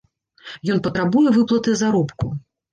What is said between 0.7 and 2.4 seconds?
Ён патрабуе выплаты заробку.